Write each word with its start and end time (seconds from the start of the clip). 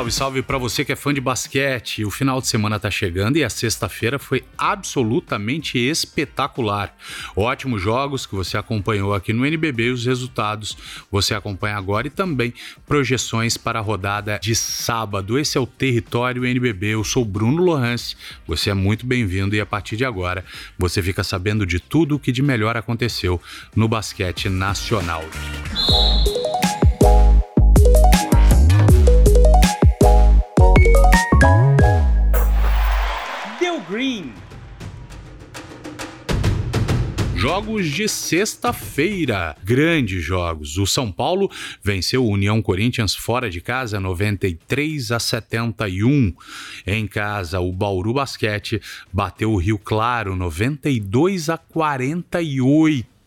salve, 0.00 0.12
salve 0.12 0.42
para 0.42 0.56
você 0.56 0.82
que 0.82 0.92
é 0.92 0.96
fã 0.96 1.12
de 1.12 1.20
basquete. 1.20 2.04
O 2.04 2.10
final 2.10 2.40
de 2.40 2.46
semana 2.46 2.78
tá 2.78 2.90
chegando 2.90 3.36
e 3.36 3.44
a 3.44 3.50
sexta-feira 3.50 4.18
foi 4.18 4.42
absolutamente 4.56 5.76
espetacular. 5.78 6.96
Ótimos 7.36 7.82
jogos 7.82 8.24
que 8.24 8.34
você 8.34 8.56
acompanhou 8.56 9.12
aqui 9.12 9.32
no 9.32 9.44
NBB 9.44 9.90
os 9.90 10.06
resultados 10.06 10.76
você 11.10 11.34
acompanha 11.34 11.76
agora 11.76 12.06
e 12.06 12.10
também 12.10 12.54
projeções 12.86 13.56
para 13.56 13.78
a 13.78 13.82
rodada 13.82 14.38
de 14.38 14.54
sábado. 14.54 15.38
Esse 15.38 15.58
é 15.58 15.60
o 15.60 15.66
Território 15.66 16.46
NBB. 16.46 16.94
Eu 16.94 17.04
sou 17.04 17.24
Bruno 17.24 17.62
Lohance. 17.62 18.16
Você 18.46 18.70
é 18.70 18.74
muito 18.74 19.04
bem-vindo 19.04 19.54
e 19.54 19.60
a 19.60 19.66
partir 19.66 19.96
de 19.96 20.04
agora 20.04 20.44
você 20.78 21.02
fica 21.02 21.22
sabendo 21.22 21.66
de 21.66 21.78
tudo 21.78 22.14
o 22.14 22.18
que 22.18 22.32
de 22.32 22.42
melhor 22.42 22.76
aconteceu 22.76 23.40
no 23.76 23.86
basquete 23.86 24.48
nacional. 24.48 25.24
Jogos 37.60 37.88
de 37.88 38.08
sexta-feira, 38.08 39.54
grandes 39.62 40.24
jogos. 40.24 40.78
O 40.78 40.86
São 40.86 41.12
Paulo 41.12 41.50
venceu 41.84 42.24
o 42.24 42.30
União 42.30 42.62
Corinthians 42.62 43.14
fora 43.14 43.50
de 43.50 43.60
casa 43.60 44.00
93 44.00 45.12
a 45.12 45.18
71. 45.18 46.32
Em 46.86 47.06
casa, 47.06 47.60
o 47.60 47.70
Bauru 47.70 48.14
Basquete 48.14 48.80
bateu 49.12 49.52
o 49.52 49.58
Rio 49.58 49.78
Claro 49.78 50.34
92 50.34 51.50
a 51.50 51.58
48. 51.58 53.19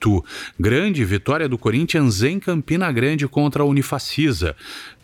Grande 0.59 1.04
vitória 1.05 1.48
do 1.48 1.57
Corinthians 1.57 2.23
em 2.23 2.40
Campina 2.40 2.91
Grande 2.91 3.27
contra 3.27 3.63
a 3.63 3.65
Unifacisa. 3.65 4.55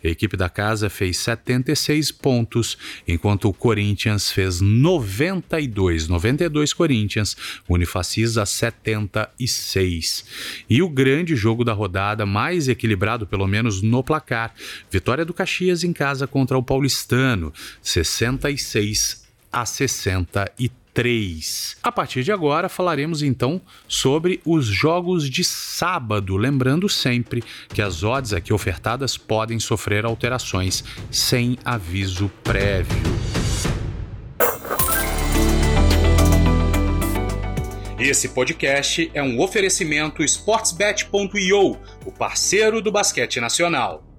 A 0.02 0.08
equipe 0.08 0.36
da 0.36 0.48
casa 0.48 0.88
fez 0.88 1.18
76 1.18 2.10
pontos, 2.10 2.78
enquanto 3.06 3.48
o 3.48 3.52
Corinthians 3.52 4.30
fez 4.32 4.60
92. 4.60 6.08
92 6.08 6.72
Corinthians, 6.72 7.36
Unifacisa 7.68 8.46
76. 8.46 10.24
E 10.68 10.82
o 10.82 10.88
grande 10.88 11.36
jogo 11.36 11.64
da 11.64 11.72
rodada, 11.72 12.24
mais 12.24 12.68
equilibrado 12.68 13.26
pelo 13.26 13.46
menos 13.46 13.82
no 13.82 14.02
placar, 14.02 14.54
vitória 14.90 15.24
do 15.24 15.34
Caxias 15.34 15.84
em 15.84 15.92
casa 15.92 16.26
contra 16.26 16.56
o 16.56 16.62
Paulistano, 16.62 17.52
66 17.82 19.24
a 19.52 19.66
63. 19.66 20.80
3. 21.00 21.78
A 21.82 21.90
partir 21.90 22.22
de 22.22 22.30
agora 22.30 22.68
falaremos 22.68 23.22
então 23.22 23.58
sobre 23.88 24.38
os 24.44 24.66
jogos 24.66 25.30
de 25.30 25.42
sábado, 25.42 26.36
lembrando 26.36 26.90
sempre 26.90 27.42
que 27.70 27.80
as 27.80 28.02
odds 28.02 28.34
aqui 28.34 28.52
ofertadas 28.52 29.16
podem 29.16 29.58
sofrer 29.58 30.04
alterações 30.04 30.84
sem 31.10 31.56
aviso 31.64 32.30
prévio. 32.44 33.00
Esse 37.98 38.28
podcast 38.28 39.10
é 39.14 39.22
um 39.22 39.40
oferecimento 39.40 40.22
sportsbet.io, 40.22 41.78
o 42.04 42.12
parceiro 42.12 42.82
do 42.82 42.92
basquete 42.92 43.40
nacional. 43.40 44.09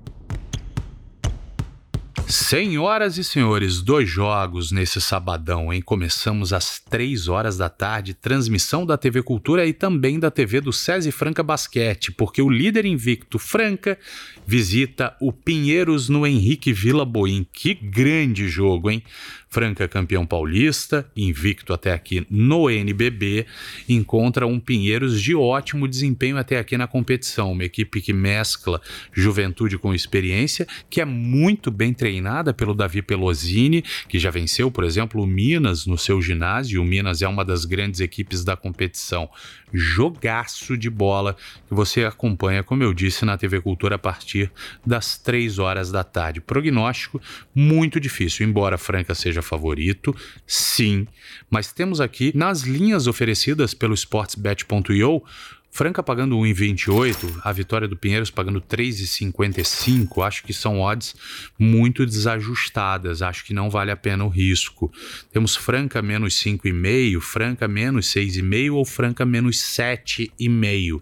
Senhoras 2.31 3.17
e 3.17 3.25
senhores, 3.25 3.81
dois 3.81 4.09
jogos 4.09 4.71
nesse 4.71 5.01
sabadão, 5.01 5.71
hein? 5.71 5.81
Começamos 5.81 6.53
às 6.53 6.79
três 6.79 7.27
horas 7.27 7.57
da 7.57 7.67
tarde, 7.67 8.13
transmissão 8.13 8.85
da 8.85 8.97
TV 8.97 9.21
Cultura 9.21 9.65
e 9.65 9.73
também 9.73 10.17
da 10.17 10.31
TV 10.31 10.61
do 10.61 10.71
SESI 10.71 11.11
Franca 11.11 11.43
Basquete, 11.43 12.09
porque 12.09 12.41
o 12.41 12.49
líder 12.49 12.85
invicto 12.85 13.37
Franca 13.37 13.99
visita 14.47 15.13
o 15.19 15.33
Pinheiros 15.33 16.07
no 16.07 16.25
Henrique 16.25 16.71
Vila 16.71 17.03
Boim. 17.03 17.45
Que 17.51 17.73
grande 17.73 18.47
jogo, 18.47 18.89
hein? 18.89 19.03
Franca 19.51 19.85
campeão 19.85 20.25
paulista, 20.25 21.05
invicto 21.15 21.73
até 21.73 21.91
aqui 21.91 22.25
no 22.29 22.69
NBB, 22.69 23.45
encontra 23.87 24.47
um 24.47 24.61
Pinheiros 24.61 25.21
de 25.21 25.35
ótimo 25.35 25.89
desempenho 25.89 26.37
até 26.37 26.57
aqui 26.57 26.77
na 26.77 26.87
competição, 26.87 27.51
uma 27.51 27.65
equipe 27.65 27.99
que 27.99 28.13
mescla 28.13 28.81
juventude 29.11 29.77
com 29.77 29.93
experiência, 29.93 30.65
que 30.89 31.01
é 31.01 31.05
muito 31.05 31.69
bem 31.69 31.93
treinada 31.93 32.53
pelo 32.53 32.73
Davi 32.73 33.01
Pelosini, 33.01 33.83
que 34.07 34.17
já 34.17 34.31
venceu, 34.31 34.71
por 34.71 34.85
exemplo, 34.85 35.21
o 35.21 35.27
Minas 35.27 35.85
no 35.85 35.97
seu 35.97 36.21
ginásio. 36.21 36.81
O 36.81 36.85
Minas 36.85 37.21
é 37.21 37.27
uma 37.27 37.43
das 37.43 37.65
grandes 37.65 37.99
equipes 37.99 38.45
da 38.45 38.55
competição. 38.55 39.29
Jogaço 39.73 40.77
de 40.77 40.89
bola 40.89 41.35
que 41.67 41.73
você 41.73 42.03
acompanha, 42.05 42.63
como 42.63 42.83
eu 42.83 42.93
disse, 42.93 43.25
na 43.25 43.37
TV 43.37 43.61
Cultura 43.61 43.95
a 43.95 43.99
partir 43.99 44.51
das 44.85 45.17
3 45.17 45.59
horas 45.59 45.91
da 45.91 46.03
tarde. 46.03 46.41
Prognóstico 46.41 47.21
muito 47.53 47.99
difícil, 47.99 48.47
embora 48.47 48.77
Franca 48.77 49.15
seja 49.15 49.41
favorito, 49.41 50.15
sim, 50.45 51.07
mas 51.49 51.71
temos 51.71 52.01
aqui 52.01 52.31
nas 52.35 52.61
linhas 52.61 53.07
oferecidas 53.07 53.73
pelo 53.73 53.93
sportsbet.io 53.93 55.23
Franca 55.73 56.03
pagando 56.03 56.35
1,28, 56.37 57.39
a 57.43 57.51
vitória 57.53 57.87
do 57.87 57.95
Pinheiros 57.95 58.29
pagando 58.29 58.59
3,55. 58.59 60.21
Acho 60.21 60.43
que 60.43 60.53
são 60.53 60.81
odds 60.81 61.15
muito 61.57 62.05
desajustadas. 62.05 63.21
Acho 63.21 63.45
que 63.45 63.53
não 63.53 63.69
vale 63.69 63.89
a 63.89 63.95
pena 63.95 64.25
o 64.25 64.27
risco. 64.27 64.91
Temos 65.31 65.55
Franca 65.55 66.01
menos 66.01 66.35
5,5, 66.35 67.21
Franca 67.21 67.67
menos 67.69 68.07
6,5 68.07 68.73
ou 68.73 68.83
Franca 68.83 69.25
menos 69.25 69.57
7,5. 69.57 71.01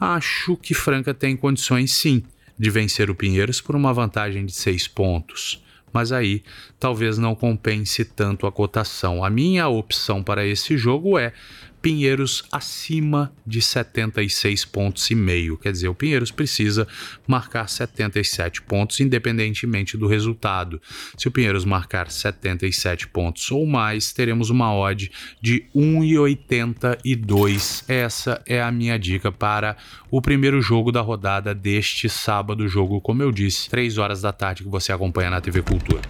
Acho 0.00 0.56
que 0.56 0.72
Franca 0.72 1.12
tem 1.12 1.36
condições 1.36 1.92
sim 1.92 2.24
de 2.58 2.70
vencer 2.70 3.10
o 3.10 3.14
Pinheiros 3.14 3.60
por 3.60 3.76
uma 3.76 3.92
vantagem 3.92 4.46
de 4.46 4.52
6 4.52 4.88
pontos 4.88 5.62
mas 5.92 6.10
aí 6.10 6.42
talvez 6.80 7.18
não 7.18 7.34
compense 7.34 8.04
tanto 8.04 8.46
a 8.46 8.52
cotação. 8.52 9.22
A 9.22 9.28
minha 9.28 9.68
opção 9.68 10.22
para 10.22 10.46
esse 10.46 10.76
jogo 10.78 11.18
é 11.18 11.34
Pinheiros 11.82 12.44
acima 12.50 13.30
de 13.44 13.60
76 13.60 14.64
pontos 14.64 15.10
e 15.10 15.14
meio. 15.16 15.58
Quer 15.58 15.72
dizer, 15.72 15.88
o 15.88 15.94
Pinheiros 15.94 16.30
precisa 16.30 16.86
marcar 17.26 17.68
77 17.68 18.62
pontos 18.62 19.00
independentemente 19.00 19.96
do 19.96 20.06
resultado. 20.06 20.80
Se 21.18 21.26
o 21.26 21.30
Pinheiros 21.32 21.64
marcar 21.64 22.08
77 22.08 23.08
pontos 23.08 23.50
ou 23.50 23.66
mais, 23.66 24.12
teremos 24.12 24.48
uma 24.48 24.72
odd 24.72 25.10
de 25.40 25.64
1,82. 25.74 27.82
Essa 27.88 28.40
é 28.46 28.62
a 28.62 28.70
minha 28.70 28.96
dica 28.96 29.32
para 29.32 29.76
o 30.08 30.22
primeiro 30.22 30.62
jogo 30.62 30.92
da 30.92 31.00
rodada 31.00 31.52
deste 31.52 32.08
sábado, 32.08 32.68
jogo, 32.68 33.00
como 33.00 33.24
eu 33.24 33.32
disse, 33.32 33.68
3 33.68 33.98
horas 33.98 34.22
da 34.22 34.32
tarde 34.32 34.62
que 34.62 34.68
você 34.68 34.92
acompanha 34.92 35.30
na 35.30 35.40
TV 35.40 35.62
Cultura. 35.62 36.00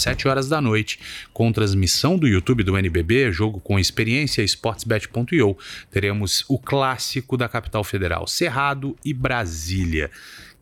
7 0.00 0.28
horas 0.28 0.48
da 0.48 0.60
noite, 0.60 0.98
com 1.32 1.52
transmissão 1.52 2.16
do 2.16 2.26
YouTube 2.26 2.62
do 2.62 2.76
NBB, 2.76 3.30
jogo 3.30 3.60
com 3.60 3.78
experiência 3.78 4.42
sportsbet.io, 4.42 5.56
teremos 5.90 6.44
o 6.48 6.58
clássico 6.58 7.36
da 7.36 7.48
capital 7.48 7.84
federal, 7.84 8.26
Cerrado 8.26 8.96
e 9.04 9.12
Brasília. 9.12 10.10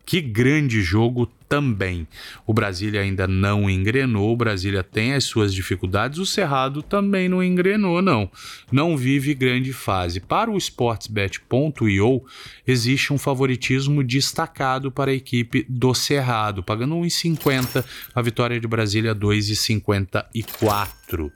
Que 0.09 0.19
grande 0.21 0.81
jogo 0.81 1.27
também. 1.47 2.07
O 2.47 2.51
Brasília 2.51 3.01
ainda 3.01 3.27
não 3.27 3.69
engrenou, 3.69 4.33
o 4.33 4.35
Brasília 4.35 4.81
tem 4.81 5.13
as 5.13 5.25
suas 5.25 5.53
dificuldades, 5.53 6.17
o 6.17 6.25
Cerrado 6.25 6.81
também 6.81 7.29
não 7.29 7.43
engrenou, 7.43 8.01
não. 8.01 8.27
Não 8.71 8.97
vive 8.97 9.35
grande 9.35 9.71
fase. 9.71 10.19
Para 10.19 10.49
o 10.49 10.57
sportsbet.io, 10.57 12.25
existe 12.65 13.13
um 13.13 13.19
favoritismo 13.19 14.03
destacado 14.03 14.91
para 14.91 15.11
a 15.11 15.13
equipe 15.13 15.63
do 15.69 15.93
Cerrado, 15.93 16.63
pagando 16.63 16.95
1,50, 16.95 17.85
a 18.15 18.21
vitória 18.23 18.59
de 18.59 18.67
Brasília 18.67 19.13
2,54. 19.13 21.31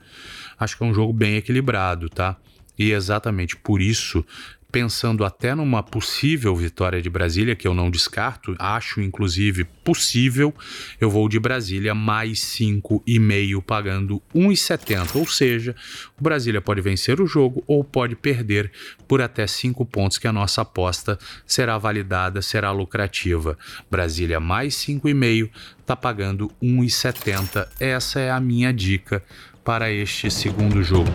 Acho 0.59 0.75
que 0.75 0.83
é 0.83 0.87
um 0.87 0.95
jogo 0.95 1.13
bem 1.13 1.35
equilibrado, 1.35 2.09
tá? 2.09 2.37
E 2.75 2.91
exatamente 2.91 3.55
por 3.55 3.79
isso 3.79 4.25
pensando 4.73 5.23
até 5.23 5.53
numa 5.53 5.83
possível 5.83 6.55
vitória 6.55 6.99
de 6.99 7.07
Brasília, 7.07 7.55
que 7.55 7.67
eu 7.67 7.75
não 7.75 7.91
descarto, 7.91 8.55
acho 8.57 8.99
inclusive 9.01 9.65
possível, 9.83 10.51
eu 10.99 11.11
vou 11.11 11.29
de 11.29 11.39
Brasília 11.39 11.93
mais 11.93 12.39
5,5 12.39 13.61
pagando 13.61 14.19
1,70, 14.33 15.15
ou 15.15 15.27
seja, 15.27 15.75
o 16.19 16.23
Brasília 16.23 16.59
pode 16.59 16.81
vencer 16.81 17.21
o 17.21 17.27
jogo 17.27 17.63
ou 17.67 17.83
pode 17.83 18.15
perder 18.15 18.71
por 19.07 19.21
até 19.21 19.45
5 19.45 19.85
pontos 19.85 20.17
que 20.17 20.27
a 20.27 20.33
nossa 20.33 20.63
aposta 20.63 21.19
será 21.45 21.77
validada, 21.77 22.41
será 22.41 22.71
lucrativa. 22.71 23.55
Brasília 23.91 24.39
mais 24.39 24.73
5,5 24.73 25.51
está 25.81 25.95
pagando 25.95 26.51
1,70. 26.59 27.67
Essa 27.79 28.19
é 28.19 28.31
a 28.31 28.39
minha 28.39 28.73
dica 28.73 29.23
para 29.63 29.91
este 29.91 30.31
segundo 30.31 30.81
jogo. 30.81 31.11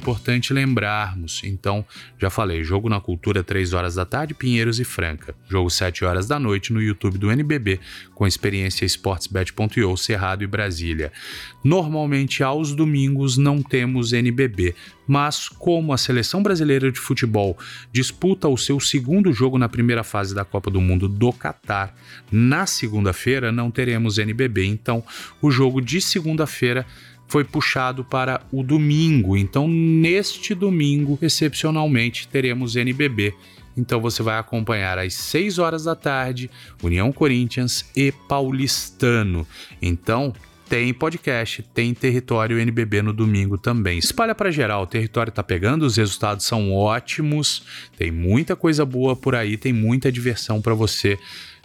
Importante 0.00 0.54
lembrarmos. 0.54 1.42
Então, 1.44 1.84
já 2.18 2.30
falei, 2.30 2.64
jogo 2.64 2.88
na 2.88 2.98
cultura 3.00 3.44
3 3.44 3.74
horas 3.74 3.96
da 3.96 4.06
tarde, 4.06 4.32
Pinheiros 4.32 4.80
e 4.80 4.84
Franca. 4.84 5.34
Jogo 5.46 5.68
7 5.68 6.06
horas 6.06 6.26
da 6.26 6.38
noite 6.38 6.72
no 6.72 6.80
YouTube 6.80 7.18
do 7.18 7.30
NBB, 7.30 7.78
com 8.14 8.26
experiência 8.26 8.86
sportsbet.io, 8.86 9.96
Cerrado 9.98 10.42
e 10.42 10.46
Brasília. 10.46 11.12
Normalmente 11.62 12.42
aos 12.42 12.74
domingos 12.74 13.36
não 13.36 13.62
temos 13.62 14.14
NBB, 14.14 14.74
mas 15.06 15.48
como 15.48 15.92
a 15.92 15.98
seleção 15.98 16.42
brasileira 16.42 16.90
de 16.90 16.98
futebol 16.98 17.58
disputa 17.92 18.48
o 18.48 18.56
seu 18.56 18.80
segundo 18.80 19.32
jogo 19.32 19.58
na 19.58 19.68
primeira 19.68 20.02
fase 20.02 20.34
da 20.34 20.44
Copa 20.44 20.70
do 20.70 20.80
Mundo 20.80 21.08
do 21.08 21.30
Catar, 21.32 21.94
na 22.32 22.64
segunda-feira 22.64 23.52
não 23.52 23.70
teremos 23.70 24.16
NBB. 24.16 24.64
Então, 24.64 25.04
o 25.42 25.50
jogo 25.50 25.82
de 25.82 26.00
segunda-feira 26.00 26.86
foi 27.30 27.44
puxado 27.44 28.04
para 28.04 28.42
o 28.50 28.62
domingo. 28.62 29.36
Então, 29.36 29.68
neste 29.68 30.52
domingo, 30.52 31.16
excepcionalmente, 31.22 32.26
teremos 32.26 32.74
NBB. 32.74 33.32
Então 33.76 34.00
você 34.00 34.20
vai 34.20 34.36
acompanhar 34.36 34.98
às 34.98 35.14
6 35.14 35.58
horas 35.58 35.84
da 35.84 35.94
tarde 35.94 36.50
União 36.82 37.12
Corinthians 37.12 37.88
e 37.96 38.10
Paulistano. 38.10 39.46
Então, 39.80 40.34
tem 40.68 40.92
podcast, 40.92 41.62
tem 41.72 41.94
território 41.94 42.58
NBB 42.58 43.00
no 43.02 43.12
domingo 43.12 43.56
também. 43.56 43.98
Espalha 43.98 44.34
para 44.34 44.50
geral, 44.50 44.82
o 44.82 44.86
território 44.86 45.32
tá 45.32 45.42
pegando, 45.42 45.84
os 45.84 45.96
resultados 45.96 46.44
são 46.44 46.72
ótimos, 46.72 47.64
tem 47.96 48.10
muita 48.10 48.56
coisa 48.56 48.84
boa 48.84 49.14
por 49.14 49.36
aí, 49.36 49.56
tem 49.56 49.72
muita 49.72 50.10
diversão 50.10 50.60
para 50.60 50.74
você 50.74 51.16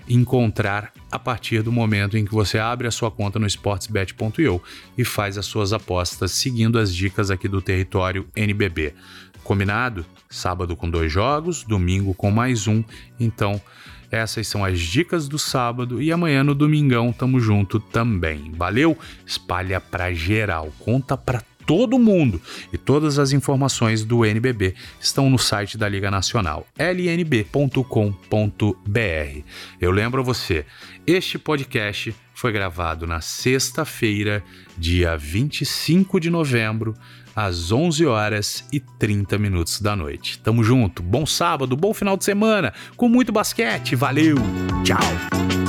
encontrar 0.08 0.92
a 1.12 1.18
partir 1.18 1.62
do 1.62 1.72
momento 1.72 2.18
em 2.18 2.26
que 2.26 2.34
você 2.34 2.58
abre 2.60 2.88
a 2.88 2.92
sua 2.92 3.10
conta 3.10 3.40
no 3.40 3.48
sportsbet.io 3.48 4.62
e 4.98 5.04
faz 5.04 5.38
as 5.38 5.46
suas 5.46 5.74
apostas 5.74 6.32
seguindo 6.32 6.78
as 6.78 6.94
dicas 6.94 7.32
aqui 7.32 7.48
do 7.48 7.62
território 7.62 8.28
NBB. 8.36 8.94
Combinado? 9.44 10.06
Sábado 10.30 10.76
com 10.76 10.90
dois 10.90 11.12
jogos, 11.12 11.64
domingo 11.64 12.14
com 12.14 12.32
mais 12.32 12.68
um. 12.68 12.84
Então, 13.20 13.62
essas 14.12 14.48
são 14.48 14.64
as 14.64 14.80
dicas 14.80 15.28
do 15.28 15.38
sábado 15.38 16.02
e 16.02 16.12
amanhã 16.12 16.44
no 16.44 16.56
domingão 16.56 17.12
tamo 17.12 17.40
junto 17.40 17.80
também. 17.80 18.52
Valeu? 18.56 18.98
Espalha 19.26 19.80
pra 19.80 20.14
geral, 20.14 20.72
conta 20.80 21.16
pra 21.18 21.42
todo 21.66 22.00
mundo. 22.00 22.42
E 22.72 22.78
todas 22.78 23.20
as 23.20 23.32
informações 23.32 24.04
do 24.04 24.26
NBB 24.26 24.76
estão 25.00 25.30
no 25.30 25.38
site 25.38 25.78
da 25.78 25.88
Liga 25.88 26.10
Nacional, 26.12 26.68
lnb.com.br. 26.78 27.84
Eu 29.82 29.92
lembro 29.92 30.22
a 30.22 30.24
você, 30.24 30.66
este 31.06 31.38
podcast 31.38 32.16
foi 32.34 32.52
gravado 32.52 33.08
na 33.08 33.22
sexta-feira, 33.22 34.44
dia 34.78 35.18
25 35.18 36.20
de 36.20 36.30
novembro, 36.30 36.94
às 37.36 37.72
11 37.72 38.06
horas 38.06 38.66
e 38.72 38.80
30 38.80 39.38
minutos 39.38 39.82
da 39.82 39.96
noite. 39.96 40.40
Tamo 40.40 40.64
junto, 40.64 41.04
bom 41.04 41.26
sábado, 41.26 41.76
bom 41.76 41.94
final 41.94 42.16
de 42.16 42.24
semana, 42.24 42.74
com 42.96 43.10
muito 43.10 43.32
basquete. 43.32 43.96
Valeu, 43.96 44.36
tchau! 44.84 45.65